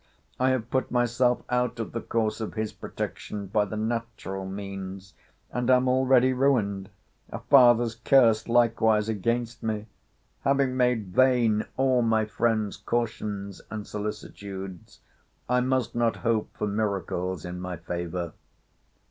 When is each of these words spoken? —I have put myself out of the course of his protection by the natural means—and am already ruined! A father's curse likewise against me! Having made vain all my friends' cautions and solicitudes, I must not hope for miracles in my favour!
—I 0.39 0.49
have 0.49 0.71
put 0.71 0.89
myself 0.89 1.43
out 1.51 1.79
of 1.79 1.91
the 1.91 2.01
course 2.01 2.41
of 2.41 2.55
his 2.55 2.73
protection 2.73 3.45
by 3.45 3.65
the 3.65 3.77
natural 3.77 4.47
means—and 4.47 5.69
am 5.69 5.87
already 5.87 6.33
ruined! 6.33 6.89
A 7.29 7.37
father's 7.37 7.93
curse 7.93 8.47
likewise 8.47 9.07
against 9.09 9.61
me! 9.61 9.85
Having 10.43 10.75
made 10.75 11.13
vain 11.15 11.65
all 11.77 12.01
my 12.01 12.25
friends' 12.25 12.77
cautions 12.77 13.61
and 13.69 13.85
solicitudes, 13.85 15.01
I 15.47 15.59
must 15.61 15.93
not 15.93 16.15
hope 16.25 16.49
for 16.57 16.65
miracles 16.65 17.45
in 17.45 17.59
my 17.59 17.77
favour! 17.77 18.33